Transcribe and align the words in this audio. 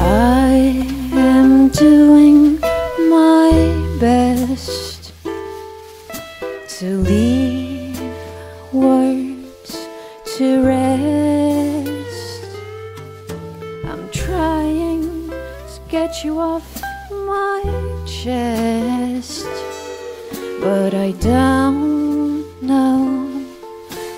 I 0.00 0.52
am 1.12 1.70
doing 1.70 2.60
my 3.10 3.50
best 3.98 5.12
to 6.78 6.98
leave 6.98 8.00
words 8.72 9.88
to 10.36 10.64
rest. 10.64 12.44
I'm 13.86 14.08
trying 14.10 15.30
to 15.30 15.80
get 15.88 16.22
you 16.22 16.38
off 16.38 16.80
my 17.10 17.60
chest, 18.06 19.46
but 20.60 20.94
I 20.94 21.10
don't 21.18 22.62
know 22.62 23.44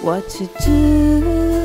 what 0.02 0.28
to 0.28 0.46
do. 0.62 1.59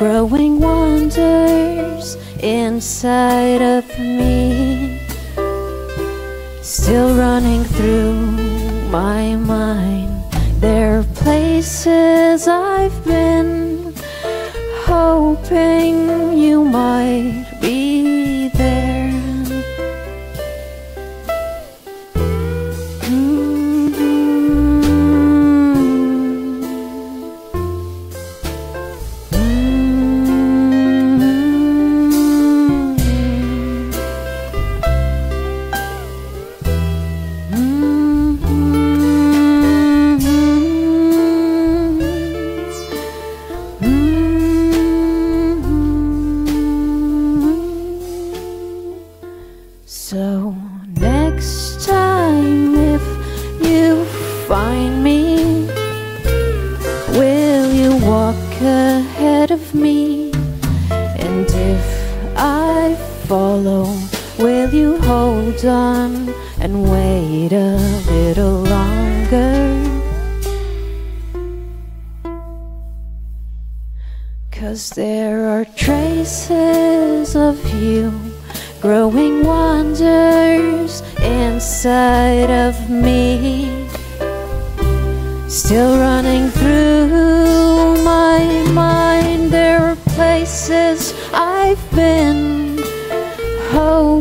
Growing 0.00 0.58
wonders 0.58 2.16
inside 2.42 3.60
of 3.60 3.86
me, 3.98 4.98
still 6.62 7.14
running 7.14 7.62
through 7.64 8.14
my 8.88 9.36
mind. 9.36 10.24
There 10.58 11.00
are 11.00 11.04
places 11.16 12.48
I've 12.48 13.04
been 13.04 13.59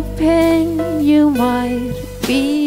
hoping 0.01 1.01
you 1.01 1.29
might 1.29 1.91
be 2.25 2.58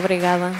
obrigada. 0.00 0.50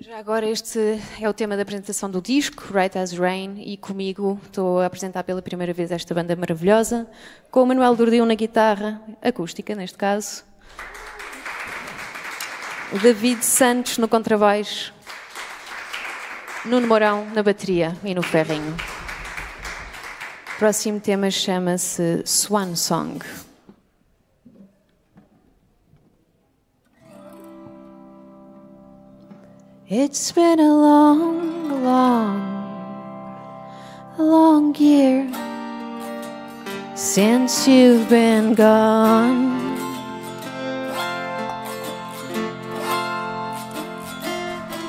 Já 0.00 0.18
agora 0.18 0.46
este 0.46 0.78
é 1.20 1.28
o 1.28 1.34
tema 1.34 1.56
da 1.56 1.62
apresentação 1.62 2.10
do 2.10 2.22
disco, 2.22 2.72
Right 2.72 2.96
as 2.96 3.12
Rain, 3.12 3.60
e 3.60 3.76
comigo 3.76 4.40
estou 4.46 4.80
a 4.80 4.86
apresentar 4.86 5.24
pela 5.24 5.42
primeira 5.42 5.72
vez 5.72 5.90
esta 5.90 6.14
banda 6.14 6.34
maravilhosa, 6.34 7.06
com 7.50 7.62
o 7.62 7.66
Manuel 7.66 7.94
Dordeu 7.94 8.24
na 8.24 8.34
guitarra, 8.34 9.02
acústica 9.20 9.74
neste 9.74 9.98
caso, 9.98 10.44
o 12.92 12.98
David 13.00 13.44
Santos 13.44 13.98
no 13.98 14.08
contrabaixo, 14.08 14.94
Nuno 16.64 16.86
Mourão 16.86 17.26
na 17.34 17.42
bateria 17.42 17.94
e 18.02 18.14
no 18.14 18.22
ferrinho. 18.22 18.76
O 20.54 20.58
próximo 20.58 21.00
tema 21.00 21.30
chama-se 21.30 22.22
Swan 22.24 22.74
Song. 22.74 23.18
It's 29.90 30.32
been 30.32 30.60
a 30.60 30.68
long, 30.68 31.82
long, 31.82 32.44
long 34.18 34.74
year 34.74 35.26
since 36.94 37.66
you've 37.66 38.06
been 38.10 38.52
gone. 38.52 39.46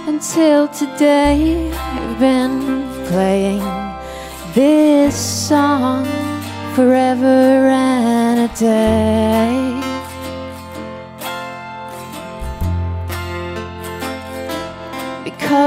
Until 0.06 0.68
today, 0.68 1.72
I've 1.72 2.20
been 2.20 2.84
playing 3.06 3.64
this 4.54 5.16
song 5.16 6.04
forever 6.76 7.70
and 7.72 8.52
a 8.52 8.54
day. 8.54 9.99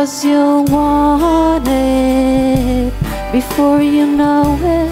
Because 0.02 0.24
you'll 0.24 0.64
want 0.64 1.68
it 1.68 2.92
before 3.30 3.80
you 3.80 4.04
know 4.04 4.58
it. 4.60 4.90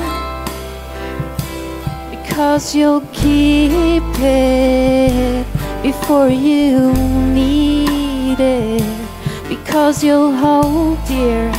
Because 2.13 2.77
you'll 2.77 3.01
keep 3.13 4.05
it 4.21 5.45
before 5.83 6.29
you 6.29 6.93
need 7.35 8.39
it. 8.39 9.49
Because 9.49 10.05
you'll 10.05 10.31
hold 10.31 10.97
dear 11.09 11.51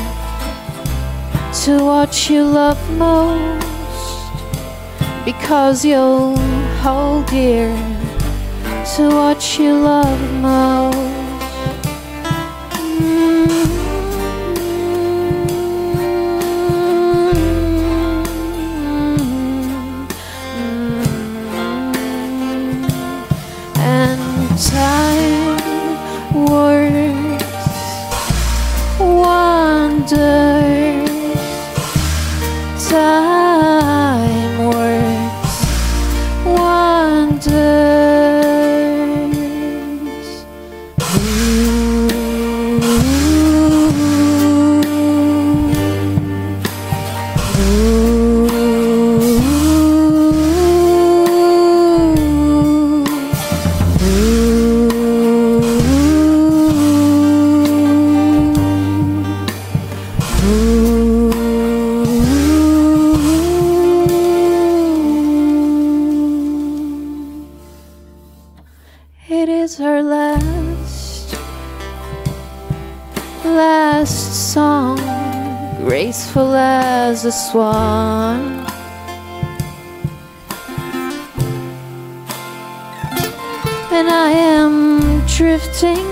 to 1.66 1.84
what 1.84 2.30
you 2.30 2.46
love 2.46 2.80
most. 2.98 3.66
because 5.26 5.84
you'll 5.84 6.38
hold 6.80 7.26
dear 7.26 7.68
to 8.96 9.10
what 9.10 9.60
you 9.60 9.74
love 9.74 10.22
most. 10.40 11.11
Swan. 77.52 78.66
And 83.92 84.08
I 84.10 84.32
am 84.32 85.20
drifting 85.28 86.08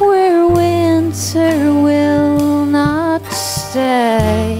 where 0.00 0.48
winter 0.48 1.72
will 1.86 2.66
not 2.66 3.22
stay. 3.26 4.58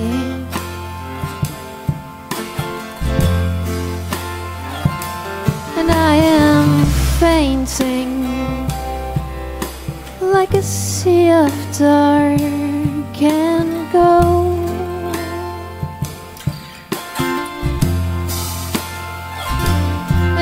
and 5.78 5.90
I 5.90 6.14
am 6.16 6.84
fainting 7.18 8.12
like 10.20 10.54
a 10.54 10.62
sea 10.62 11.30
of 11.30 11.52
dark 11.78 13.22
and 13.22 13.57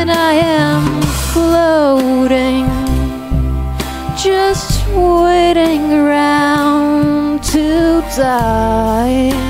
And 0.08 0.16
I 0.16 0.34
am 0.34 1.02
floating, 1.32 2.68
just 4.16 4.86
waiting 4.94 5.92
around 5.92 7.42
to 7.42 8.02
die. 8.14 9.45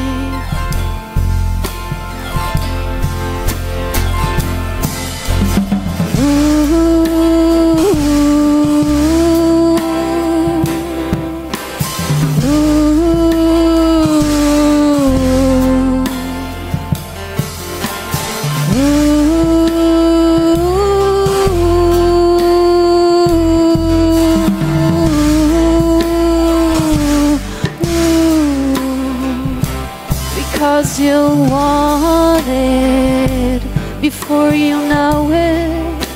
You'll 30.98 31.36
want 31.50 32.46
it 32.48 33.60
before 34.00 34.52
you 34.52 34.76
know 34.88 35.28
it. 35.30 36.08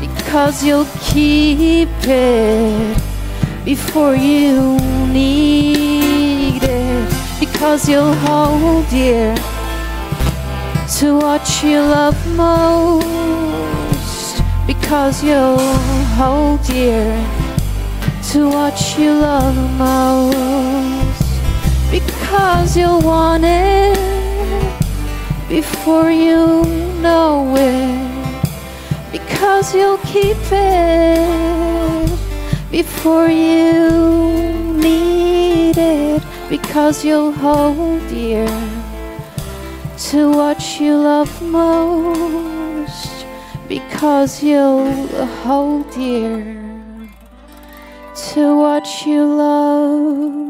Because 0.00 0.64
you'll 0.64 0.88
keep 1.00 1.88
it 2.02 2.98
before 3.64 4.16
you 4.16 4.76
need 5.12 6.64
it. 6.64 7.14
Because 7.38 7.88
you'll 7.88 8.14
hold 8.14 8.88
dear 8.88 9.36
to 10.98 11.16
what 11.16 11.62
you 11.62 11.78
love 11.78 12.18
most. 12.34 14.42
Because 14.66 15.22
you'll 15.22 15.56
hold 16.18 16.64
dear 16.64 17.14
to 18.32 18.48
what 18.48 18.98
you 18.98 19.14
love 19.14 19.54
most 19.78 20.99
because 21.90 22.76
you'll 22.76 23.00
want 23.00 23.44
it 23.44 23.98
before 25.48 26.12
you 26.12 26.62
know 27.02 27.54
it. 27.56 28.10
Because 29.10 29.74
you'll 29.74 29.98
keep 29.98 30.36
it 30.52 32.10
before 32.70 33.28
you 33.28 33.90
need 34.74 35.76
it. 35.76 36.22
Because 36.48 37.04
you'll 37.04 37.32
hold 37.32 38.06
dear 38.08 38.46
to 40.10 40.30
what 40.30 40.80
you 40.80 40.96
love 40.96 41.42
most. 41.42 43.26
Because 43.66 44.42
you'll 44.42 45.16
hold 45.42 45.90
dear 45.90 46.56
to 48.32 48.56
what 48.56 48.86
you 49.06 49.24
love 49.24 50.49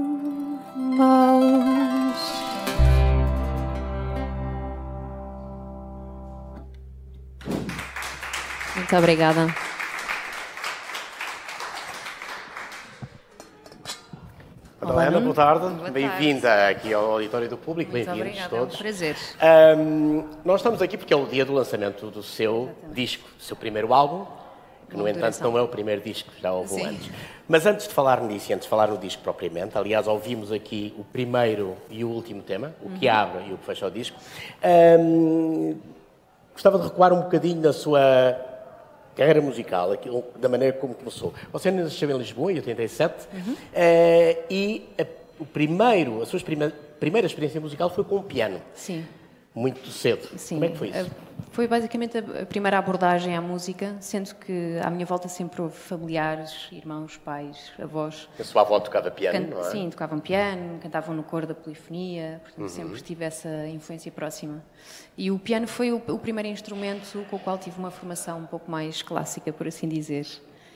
Muito 8.76 8.96
obrigada. 8.96 9.46
Madalena, 14.78 15.20
boa 15.20 15.34
tarde. 15.34 15.90
Bem-vinda 15.90 16.68
aqui 16.68 16.92
ao 16.92 17.12
Auditório 17.12 17.48
do 17.48 17.56
Público. 17.56 17.92
Bem-vindos 17.92 18.20
obrigada, 18.20 18.56
é 18.56 18.58
um 18.58 18.60
todos. 18.60 18.76
prazer. 18.76 19.16
Ahm, 19.40 20.24
nós 20.44 20.60
estamos 20.60 20.82
aqui 20.82 20.98
porque 20.98 21.14
é 21.14 21.16
o 21.16 21.24
dia 21.24 21.46
do 21.46 21.54
lançamento 21.54 22.10
do 22.10 22.22
seu 22.22 22.74
disco, 22.92 23.26
do 23.38 23.42
seu 23.42 23.56
primeiro 23.56 23.94
álbum, 23.94 24.26
que 24.90 24.96
no 24.96 25.06
entanto 25.08 25.20
duração. 25.20 25.50
não 25.52 25.58
é 25.58 25.62
o 25.62 25.68
primeiro 25.68 26.00
disco, 26.02 26.30
já 26.42 26.52
houve 26.52 26.74
Sim. 26.74 26.86
antes. 26.86 27.10
Mas 27.48 27.64
antes 27.66 27.88
de 27.88 27.94
falar 27.94 28.20
nisso 28.22 28.50
e 28.50 28.54
antes 28.54 28.64
de 28.66 28.70
falar 28.70 28.88
no 28.88 28.98
disco 28.98 29.22
propriamente, 29.22 29.76
aliás, 29.78 30.06
ouvimos 30.06 30.52
aqui 30.52 30.94
o 30.98 31.04
primeiro 31.04 31.76
e 31.88 32.04
o 32.04 32.08
último 32.10 32.42
tema, 32.42 32.74
o 32.82 32.90
que 32.90 33.06
Uhum. 33.08 33.12
abre 33.14 33.44
e 33.48 33.52
o 33.52 33.58
que 33.58 33.64
fecha 33.64 33.86
o 33.86 33.90
disco. 33.90 34.16
Gostava 36.52 36.78
de 36.78 36.84
recuar 36.84 37.12
um 37.12 37.22
bocadinho 37.22 37.60
na 37.62 37.72
sua 37.72 38.36
carreira 39.16 39.40
musical, 39.40 39.90
da 40.36 40.48
maneira 40.48 40.76
como 40.76 40.94
começou. 40.94 41.32
Você 41.52 41.70
nasceu 41.70 42.10
em 42.10 42.18
Lisboa, 42.18 42.52
em 42.52 42.56
87, 42.56 43.28
Uhum. 43.32 43.56
eh, 43.72 44.38
e 44.50 44.88
a, 44.98 45.06
o 45.38 45.46
primeiro, 45.46 46.22
a 46.22 46.26
sua 46.26 46.38
prima, 46.40 46.72
primeira 46.98 47.26
experiência 47.26 47.60
musical 47.60 47.88
foi 47.90 48.04
com 48.04 48.16
o 48.16 48.22
piano, 48.22 48.60
Sim, 48.74 49.04
muito 49.54 49.88
cedo. 49.90 50.28
sim. 50.38 50.54
Como 50.56 50.64
é 50.64 50.68
que 50.68 50.78
foi 50.78 50.88
isso? 50.90 51.10
Foi 51.52 51.66
basicamente 51.66 52.16
a 52.16 52.46
primeira 52.46 52.78
abordagem 52.78 53.36
à 53.36 53.40
música, 53.40 53.96
sendo 54.00 54.34
que 54.36 54.78
à 54.84 54.88
minha 54.88 55.04
volta 55.04 55.26
sempre 55.26 55.60
houve 55.60 55.76
familiares, 55.76 56.68
irmãos, 56.70 57.16
pais, 57.16 57.72
avós. 57.82 58.28
A 58.38 58.44
sua 58.44 58.62
avó 58.62 58.78
tocava 58.78 59.10
piano, 59.10 59.46
Can- 59.48 59.54
não 59.54 59.60
é? 59.60 59.64
Sim, 59.70 59.90
tocavam 59.90 60.20
piano, 60.20 60.78
cantavam 60.80 61.14
no 61.14 61.24
coro 61.24 61.46
da 61.48 61.54
polifonia, 61.54 62.40
portanto 62.42 62.62
Uhum. 62.62 62.68
sempre 62.68 63.00
tive 63.02 63.24
essa 63.24 63.66
influência 63.66 64.12
próxima. 64.12 64.62
E 65.18 65.30
o 65.30 65.38
piano 65.40 65.66
foi 65.66 65.90
o, 65.90 65.96
o 66.08 66.18
primeiro 66.18 66.48
instrumento 66.48 67.26
com 67.28 67.34
o 67.36 67.38
qual 67.38 67.58
tive 67.58 67.78
uma 67.78 67.90
formação 67.90 68.38
um 68.38 68.46
pouco 68.46 68.70
mais 68.70 69.02
clássica, 69.02 69.52
por 69.52 69.66
assim 69.66 69.88
dizer. 69.88 70.26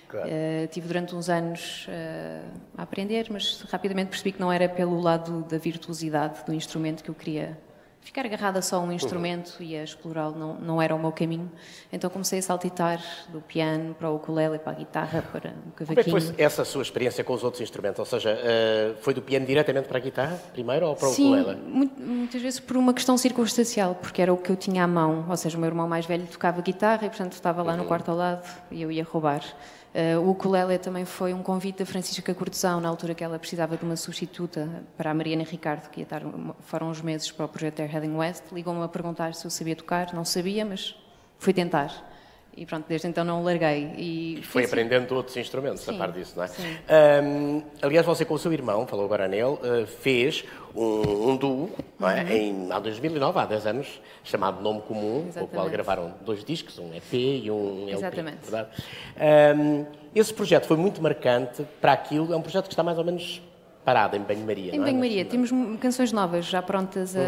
Claro. 0.09 0.29
Eh, 0.31 0.67
tive 0.73 0.89
durante 0.89 1.15
uns 1.15 1.29
anos 1.29 1.87
eh, 1.89 2.43
a 2.77 2.83
aprender, 2.83 3.27
mas 3.31 3.63
rapidamente 3.63 4.09
percebi 4.09 4.33
que 4.33 4.41
não 4.41 4.53
era 4.53 4.69
pelo 4.69 5.01
lado 5.01 5.43
da 5.49 5.57
virtuosidade 5.59 6.45
do 6.45 6.53
instrumento 6.53 7.03
que 7.03 7.11
eu 7.11 7.15
queria 7.15 7.57
ficar 8.05 8.27
agarrada 8.27 8.61
só 8.63 8.77
a 8.77 8.81
um 8.81 8.93
instrumento 8.93 9.57
e 9.63 9.75
a 9.77 9.83
explorá-lo 9.83 10.39
não, 10.39 10.55
não 10.55 10.83
era 10.83 10.95
o 10.95 10.99
meu 10.99 11.11
caminho. 11.11 11.51
Então 11.93 12.09
comecei 12.11 12.39
a 12.39 12.43
saltitar 12.43 13.01
do 13.31 13.41
piano 13.41 13.95
para 13.95 14.11
o 14.11 14.17
ukulele, 14.17 14.59
para 14.59 14.73
a 14.73 14.75
guitarra, 14.75 15.23
para 15.33 15.51
o 15.51 15.53
Como 15.53 15.63
é 15.99 16.03
que 16.03 16.11
cavaquinho. 16.11 16.21
foi 16.35 16.45
essa 16.45 16.65
sua 16.65 16.83
experiência 16.83 17.25
com 17.25 17.33
os 17.33 17.43
outros 17.43 17.63
instrumentos? 17.63 17.99
Ou 17.99 18.05
seja, 18.07 18.31
eh, 18.43 18.95
foi 19.01 19.15
do 19.15 19.23
piano 19.23 19.47
diretamente 19.47 19.89
para 19.89 19.97
a 19.99 20.01
guitarra, 20.01 20.39
primeiro, 20.53 20.87
ou 20.87 20.95
para 20.95 21.09
o 21.09 21.13
Sim, 21.13 21.35
ukulele? 21.35 21.61
mu- 21.61 21.91
muitas 21.99 22.43
vezes 22.43 22.61
por 22.61 22.77
uma 22.77 22.93
questão 22.93 23.17
circunstancial, 23.17 23.95
porque 23.95 24.21
era 24.21 24.33
o 24.33 24.37
que 24.37 24.51
eu 24.51 24.57
tinha 24.57 24.85
à 24.85 24.87
mão. 24.87 25.25
Ou 25.29 25.37
seja, 25.37 25.57
o 25.57 25.61
meu 25.61 25.69
irmão 25.69 25.89
mais 25.89 26.05
velho 26.07 26.27
tocava 26.27 26.61
guitarra 26.61 27.07
e, 27.07 27.09
portanto, 27.09 27.33
estava 27.33 27.63
lá 27.63 27.73
Uhum. 27.73 27.79
no 27.79 27.85
quarto 27.87 28.11
ao 28.11 28.17
lado 28.17 28.47
e 28.71 28.83
eu 28.83 28.93
ia 28.93 29.03
roubar. 29.03 29.43
Eh, 29.97 30.19
o 30.19 30.31
ukulele 30.31 30.77
também 30.77 31.05
foi 31.05 31.33
um 31.33 31.41
convite 31.43 31.79
da 31.79 31.87
Francisca 31.87 32.35
Cortesão, 32.35 32.81
na 32.81 32.89
altura 32.89 33.15
que 33.15 33.23
ela 33.23 33.39
precisava 33.39 33.77
de 33.77 33.85
uma 33.85 33.95
substituta 33.95 34.69
para 34.97 35.13
a 35.13 35.15
Mariana 35.15 35.45
Ricardo, 35.45 35.89
que 35.89 36.01
ia 36.01 36.03
estar 36.03 36.25
uma- 36.25 36.57
fora 36.67 36.85
uns 36.85 37.01
meses 37.01 37.31
para 37.31 37.45
o 37.47 37.49
projeto 37.49 37.79
Air 37.81 37.95
Heading 37.95 38.17
West. 38.17 38.43
Ligou-me 38.51 38.83
a 38.83 38.89
perguntar 38.89 39.35
se 39.35 39.45
eu 39.47 39.51
sabia 39.53 39.77
tocar. 39.77 40.13
Não 40.13 40.25
sabia, 40.25 40.65
mas 40.65 40.97
fui 41.39 41.53
tentar. 41.53 42.11
E 42.57 42.65
pronto, 42.67 42.85
desde 42.89 43.09
então 43.09 43.25
não 43.25 43.41
o 43.41 43.45
larguei. 43.45 43.91
E 43.97 44.41
Foi 44.43 44.63
assim. 44.63 44.73
aprendendo 44.73 45.15
outros 45.15 45.37
instrumentos, 45.37 45.89
a 45.89 45.93
Sim, 45.93 45.99
par 45.99 46.13
disso, 46.13 46.35
não 46.37 46.45
é? 46.45 46.47
sim. 46.47 46.77
Ahm, 46.89 47.63
aliás, 47.83 48.07
você 48.07 48.25
com 48.25 48.35
o 48.35 48.39
seu 48.39 48.53
irmão, 48.53 48.87
falou 48.87 49.05
agora 49.05 49.27
nele, 49.27 49.59
eh, 49.63 49.87
fez 49.87 50.45
um, 50.75 51.31
um 51.31 51.37
duo, 51.37 51.71
não 51.99 52.09
é? 52.09 52.23
Em, 52.37 52.71
há 52.71 52.79
2009, 52.79 53.39
há 53.41 53.47
10 53.47 53.67
anos, 53.67 54.01
chamado 54.23 54.63
Nome 54.63 54.83
Comum, 54.83 55.23
com 55.23 55.29
o 55.29 55.33
qual 55.33 55.67
Exatamente. 55.67 55.71
gravaram 55.73 56.15
dois 56.25 56.45
discos, 56.45 56.79
um 56.79 56.95
EP 56.95 57.13
e 57.13 57.51
um 57.51 57.89
LP. 57.89 57.93
Exatamente. 57.99 58.39
Ahm, 59.19 59.85
esse 60.15 60.33
projeto 60.33 60.67
foi 60.67 60.77
muito 60.77 61.03
marcante 61.03 61.65
para 61.81 61.93
aquilo, 61.93 62.33
é 62.33 62.37
um 62.37 62.43
projeto 62.43 62.67
que 62.67 62.73
está 62.73 62.83
mais 62.83 62.99
ou 62.99 63.05
menos 63.05 63.43
parado 63.85 64.17
em 64.17 64.21
banho-maria, 64.21 64.75
Em 64.75 64.79
é? 64.81 64.83
Banho-Maria, 64.83 65.25
temos 65.27 65.53
m- 65.53 65.77
canções 65.77 66.11
novas 66.11 66.47
já 66.47 66.63
prontas 66.63 67.15
a, 67.15 67.21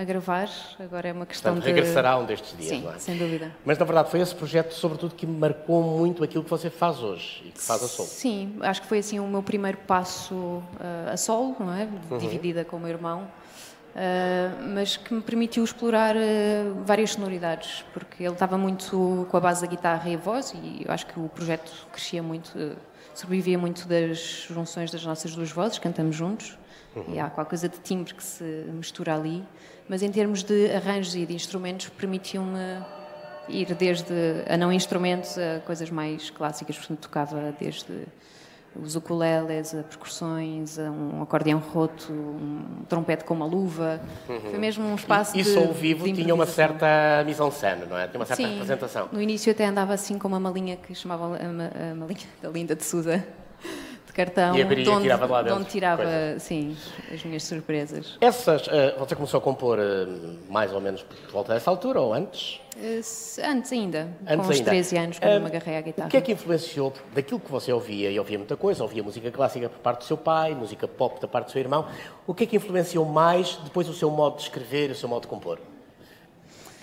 a 0.00 0.04
gravar, 0.04 0.48
agora 0.78 1.08
é 1.08 1.12
uma 1.12 1.24
questão 1.24 1.54
Portanto, 1.54 1.64
de... 1.66 1.72
regressará 1.80 2.18
um 2.18 2.26
destes 2.26 2.54
dias, 2.56 2.68
Sim, 2.68 2.82
não 2.82 2.92
é? 2.92 2.98
sem 2.98 3.16
dúvida. 3.16 3.50
Mas, 3.64 3.78
na 3.78 3.84
verdade, 3.86 4.10
foi 4.10 4.20
esse 4.20 4.34
projeto, 4.34 4.72
sobretudo, 4.74 5.14
que 5.14 5.26
marcou 5.26 5.82
muito 5.82 6.22
aquilo 6.22 6.44
que 6.44 6.50
você 6.50 6.68
faz 6.68 7.02
hoje 7.02 7.42
e 7.46 7.50
que 7.50 7.60
faz 7.60 7.82
a 7.82 7.88
solo. 7.88 8.08
Sim, 8.08 8.56
acho 8.60 8.82
que 8.82 8.86
foi 8.88 8.98
assim 8.98 9.20
o 9.20 9.26
meu 9.26 9.42
primeiro 9.42 9.78
passo 9.86 10.62
ah, 10.78 11.12
a 11.12 11.16
solo, 11.16 11.56
não 11.58 11.72
é? 11.74 11.88
Uhum. 12.10 12.18
Dividida 12.18 12.62
com 12.62 12.76
o 12.76 12.80
meu 12.80 12.90
irmão, 12.90 13.26
ah, 13.96 14.50
mas 14.74 14.98
que 14.98 15.14
me 15.14 15.22
permitiu 15.22 15.64
explorar 15.64 16.14
ah, 16.14 16.20
várias 16.84 17.12
sonoridades, 17.12 17.86
porque 17.94 18.22
ele 18.22 18.34
estava 18.34 18.58
muito 18.58 19.26
com 19.30 19.36
a 19.36 19.40
base 19.40 19.62
da 19.62 19.66
guitarra 19.66 20.10
e 20.10 20.14
a 20.14 20.18
voz 20.18 20.52
e 20.62 20.82
eu 20.84 20.92
acho 20.92 21.06
que 21.06 21.18
o 21.18 21.28
projeto 21.30 21.72
crescia 21.90 22.22
muito, 22.22 22.76
sobrevivia 23.14 23.58
muito 23.58 23.86
das 23.86 24.46
junções 24.50 24.90
das 24.90 25.04
nossas 25.04 25.34
duas 25.34 25.50
vozes, 25.50 25.78
cantamos 25.78 26.16
juntos. 26.16 26.58
E 27.08 27.18
há 27.18 27.30
qualquer 27.30 27.50
coisa 27.50 27.68
de 27.70 27.78
timbre 27.78 28.12
que 28.12 28.22
se 28.22 28.44
mistura 28.68 29.14
ali, 29.14 29.42
mas 29.88 30.02
em 30.02 30.12
termos 30.12 30.42
de 30.42 30.70
arranjos 30.72 31.14
e 31.14 31.24
de 31.24 31.34
instrumentos 31.34 31.88
permitiu-me 31.88 32.84
ir 33.48 33.74
desde 33.74 34.12
a 34.46 34.56
não 34.58 34.70
instrumentos 34.70 35.38
a 35.38 35.60
coisas 35.60 35.90
mais 35.90 36.28
clássicas, 36.28 36.76
portanto 36.76 37.00
tocava 37.00 37.54
desde 37.58 38.06
os 38.80 38.96
ukuleles, 38.96 39.74
a 39.74 39.82
percussões, 39.82 40.78
a 40.78 40.90
um 40.90 41.22
acordeão 41.22 41.58
roto, 41.58 42.12
um 42.12 42.84
trompete 42.88 43.24
com 43.24 43.34
uma 43.34 43.46
luva. 43.46 44.00
Foi 44.50 44.58
mesmo 44.58 44.84
um 44.84 44.94
espaço 44.94 45.34
Uhum. 45.34 45.40
E 45.40 45.42
de 45.42 45.48
isso 45.50 45.58
ao 45.58 45.72
vivo 45.72 46.04
tinha 46.12 46.34
uma 46.34 46.46
certa 46.46 47.22
mise-en-scène, 47.26 47.86
não 47.86 47.96
é? 47.98 48.06
Tinha 48.08 48.18
uma 48.20 48.26
certa 48.26 48.42
Sim, 48.42 48.50
representação. 48.52 49.08
no 49.12 49.20
início 49.20 49.50
até 49.52 49.66
andava 49.66 49.92
assim 49.94 50.18
com 50.18 50.28
uma 50.28 50.40
malinha 50.40 50.76
que 50.76 50.94
chamavam 50.94 51.34
a, 51.34 51.52
ma- 51.52 51.70
a 51.92 51.94
malinha 51.94 52.26
da 52.40 52.48
Linda 52.48 52.74
de 52.74 52.84
Souza, 52.84 53.24
de 54.12 54.16
cartão, 54.16 54.54
E 54.56 54.62
abria 54.62 54.84
de 54.84 54.90
onde, 54.90 55.02
tirava 55.02 55.26
de 55.26 55.32
lá 55.32 55.42
de 55.42 55.50
onde 55.52 55.64
tirava, 55.70 56.02
coisas. 56.02 56.42
sim, 56.42 56.76
as 57.12 57.24
minhas 57.24 57.42
surpresas. 57.42 58.16
Essas, 58.20 58.68
eh, 58.68 58.94
você 58.98 59.14
começou 59.14 59.38
a 59.38 59.40
compor 59.40 59.78
eh, 59.80 60.06
mais 60.50 60.72
ou 60.72 60.80
menos 60.80 61.02
por 61.02 61.16
volta 61.32 61.54
dessa 61.54 61.70
altura 61.70 62.00
ou 62.00 62.12
antes? 62.12 62.60
Eh, 62.76 63.00
Antes 63.44 63.72
ainda, 63.72 64.08
Antes 64.26 64.36
com 64.46 64.52
uns 64.52 64.56
ainda. 64.58 64.70
13 64.70 64.96
anos, 64.98 65.18
quando 65.18 65.32
Ah, 65.32 65.40
me 65.40 65.46
agarrei 65.46 65.76
à 65.76 65.80
guitarra. 65.80 66.08
O 66.08 66.10
que 66.10 66.16
é 66.16 66.20
que 66.20 66.32
influenciou 66.32 66.92
daquilo 67.14 67.40
que 67.40 67.50
você 67.50 67.72
ouvia? 67.72 68.10
E 68.10 68.18
ouvia 68.18 68.38
muita 68.38 68.56
coisa, 68.56 68.82
ouvia 68.82 69.02
música 69.02 69.30
clássica 69.30 69.68
por 69.68 69.78
parte 69.80 69.98
do 70.00 70.04
seu 70.04 70.16
pai, 70.16 70.54
música 70.54 70.86
pop 70.86 71.20
da 71.20 71.26
parte 71.28 71.46
do 71.46 71.52
seu 71.52 71.60
irmão. 71.60 71.86
O 72.26 72.34
que 72.34 72.44
é 72.44 72.46
que 72.46 72.56
influenciou 72.56 73.04
mais 73.04 73.56
depois 73.64 73.88
o 73.88 73.94
seu 73.94 74.10
modo 74.10 74.36
de 74.36 74.42
escrever 74.42 74.90
e 74.90 74.92
o 74.92 74.94
seu 74.94 75.08
modo 75.08 75.22
de 75.22 75.28
compor? 75.28 75.58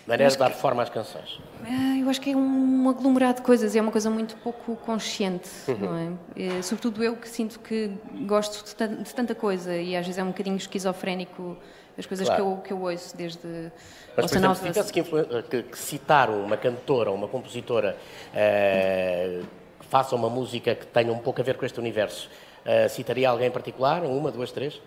Maneira 0.09 0.31
de 0.31 0.37
dar 0.37 0.49
forma 0.51 0.81
às 0.83 0.89
canções. 0.89 1.39
Ah, 1.63 1.97
Eu 1.99 2.09
acho 2.09 2.19
que 2.19 2.31
é 2.31 2.35
um 2.35 2.89
aglomerado 2.89 3.37
de 3.37 3.41
coisas, 3.43 3.75
é 3.75 3.81
uma 3.81 3.91
coisa 3.91 4.09
muito 4.09 4.35
pouco 4.37 4.75
consciente, 4.77 5.49
Uhum. 5.67 5.77
não 5.77 5.97
é? 5.97 6.11
Eh, 6.57 6.61
Sobretudo 6.63 7.03
eu 7.03 7.15
que 7.15 7.29
sinto 7.29 7.59
que 7.59 7.91
gosto 8.25 8.65
de, 8.65 8.75
tan- 8.75 9.03
de 9.03 9.13
tanta 9.13 9.35
coisa 9.35 9.75
e 9.75 9.95
às 9.95 10.05
vezes 10.05 10.17
é 10.17 10.23
um 10.23 10.27
bocadinho 10.27 10.57
esquizofrénico 10.57 11.55
as 11.97 12.05
coisas 12.05 12.27
Claro. 12.27 12.43
que, 12.43 12.49
eu, 12.49 12.57
que 12.57 12.73
eu 12.73 12.81
ouço 12.81 13.15
desde 13.15 13.71
Mas, 14.17 14.25
por 14.31 14.37
exemplo, 14.37 14.55
se 14.55 14.63
tivesse 14.65 14.93
que, 14.93 15.03
que- 15.03 15.63
que 15.63 15.77
citar 15.77 16.29
uma 16.29 16.57
cantora 16.57 17.09
ou 17.11 17.15
uma 17.15 17.27
compositora 17.27 17.95
eh, 18.33 19.41
que 19.79 19.85
faça 19.85 20.15
uma 20.15 20.29
música 20.29 20.73
que 20.73 20.87
tenha 20.87 21.11
um 21.13 21.19
pouco 21.19 21.39
a 21.41 21.43
ver 21.43 21.57
com 21.57 21.65
este 21.65 21.79
universo, 21.79 22.29
eh, 22.65 22.87
citaria 22.87 23.29
alguém 23.29 23.47
em 23.47 23.51
particular? 23.51 24.03
Uma, 24.03 24.31
duas, 24.31 24.51
três? 24.51 24.81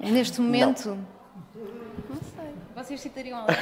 Neste 0.00 0.40
momento. 0.40 0.96
Não. 1.54 1.83
Vocês 2.84 3.00
citariam 3.00 3.38
alguém? 3.46 3.56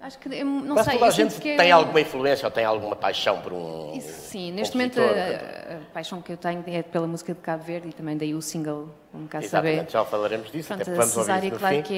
Acho 0.00 0.18
que. 0.18 0.28
Não 0.44 0.74
Mas 0.74 0.84
sei. 0.84 0.94
toda 0.94 1.06
a 1.06 1.10
gente 1.10 1.40
que 1.40 1.48
é- 1.50 1.56
tem 1.56 1.72
alguma 1.72 2.00
influência 2.00 2.46
ou 2.46 2.50
tem 2.50 2.64
alguma 2.64 2.94
paixão 2.94 3.40
por 3.40 3.52
um. 3.52 3.94
Isso, 3.94 4.12
sim, 4.30 4.52
neste 4.52 4.76
momento 4.76 5.00
compositor, 5.00 5.72
a, 5.72 5.74
a 5.76 5.80
paixão 5.92 6.20
que 6.22 6.32
eu 6.32 6.36
tenho 6.36 6.62
é 6.66 6.82
pela 6.82 7.06
música 7.06 7.32
de 7.34 7.40
Cabo 7.40 7.64
Verde 7.64 7.88
e 7.88 7.92
também 7.92 8.16
daí 8.16 8.34
o 8.34 8.42
single 8.42 8.90
Um 9.14 9.26
Cá 9.26 9.40
Saber. 9.42 9.68
Exatamente, 9.70 9.92
já 9.92 10.04
falaremos 10.04 10.50
disso, 10.52 10.68
Pronto, 10.68 10.82
até 10.82 10.90
vamos 10.92 11.16
ouvir 11.16 11.26
Cesária, 11.26 11.50
no 11.50 11.58
claro 11.58 11.76
fim. 11.76 11.82
que 11.82 11.94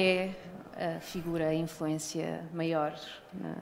é 0.77 0.95
a 0.97 0.99
figura, 1.01 1.47
a 1.49 1.53
influência 1.53 2.41
maior 2.53 2.93
na- 3.33 3.55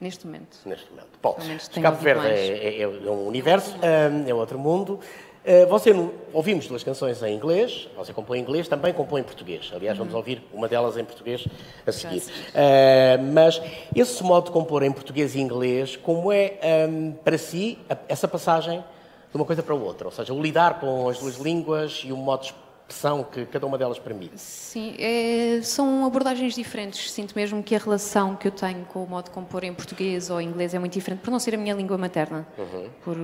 neste 0.00 0.26
momento. 0.26 0.56
Neste 0.64 0.90
momento. 0.90 1.08
Bom, 1.22 1.36
Cabo 1.82 1.96
Verde 1.98 2.26
é, 2.26 2.78
é- 2.78 2.82
é 2.82 2.88
um 2.88 3.26
universo, 3.28 3.76
hum, 3.76 4.24
é 4.26 4.34
outro 4.34 4.58
mundo. 4.58 4.98
Uh, 5.44 5.66
você 5.66 5.92
ouvimos 6.32 6.68
duas 6.68 6.84
canções 6.84 7.20
em 7.20 7.34
inglês, 7.34 7.88
você 7.96 8.12
compõe 8.12 8.38
em 8.38 8.42
inglês, 8.42 8.68
também 8.68 8.92
compõe 8.92 9.22
em 9.22 9.24
português. 9.24 9.72
Aliás, 9.74 9.98
vamos 9.98 10.14
ouvir 10.14 10.40
uma 10.52 10.68
delas 10.68 10.96
em 10.96 11.04
português 11.04 11.44
a 11.84 11.90
seguir. 11.90 12.20
Uh, 12.20 13.22
mas 13.32 13.60
esse 13.94 14.22
modo 14.22 14.44
de 14.46 14.50
compor 14.52 14.84
em 14.84 14.92
português 14.92 15.34
e 15.34 15.40
inglês, 15.40 15.96
como 15.96 16.30
é 16.30 16.58
hum, 16.88 17.12
para 17.24 17.36
si 17.36 17.76
essa 18.08 18.28
passagem 18.28 18.84
de 19.30 19.36
uma 19.36 19.44
coisa 19.44 19.64
para 19.64 19.74
outra? 19.74 20.06
Ou 20.06 20.12
seja, 20.12 20.32
o 20.32 20.40
lidar 20.40 20.78
com 20.78 21.08
as 21.08 21.18
duas 21.18 21.36
línguas 21.36 22.02
e 22.04 22.12
o 22.12 22.16
modo 22.16 22.44
de 22.44 22.54
expressão 22.92 23.24
que 23.24 23.46
cada 23.46 23.66
uma 23.66 23.78
delas 23.78 23.98
permite. 23.98 24.38
Sim, 24.38 24.94
é- 24.98 25.60
são 25.62 26.04
abordagens 26.04 26.54
diferentes. 26.54 27.10
Sinto 27.10 27.32
mesmo 27.34 27.62
que 27.62 27.74
a 27.74 27.78
relação 27.78 28.36
que 28.36 28.46
eu 28.46 28.52
tenho 28.52 28.84
com 28.84 29.02
o 29.02 29.06
modo 29.08 29.24
de 29.24 29.30
compor 29.30 29.64
em 29.64 29.72
português 29.72 30.30
ou 30.30 30.40
em 30.40 30.48
inglês 30.48 30.74
é 30.74 30.78
muito 30.78 30.92
diferente, 30.92 31.20
por 31.20 31.30
não 31.30 31.38
ser 31.38 31.54
a 31.54 31.58
minha 31.58 31.74
língua 31.74 31.96
materna. 31.96 32.46
Uhum. 32.58 32.88
Por 33.02 33.16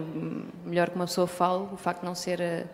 melhor 0.64 0.88
que 0.88 0.96
uma 0.96 1.04
pessoa 1.06 1.26
fale, 1.26 1.68
o 1.72 1.76
facto 1.76 2.00
de 2.00 2.06
não 2.06 2.14
ser 2.14 2.40
a, 2.40 2.64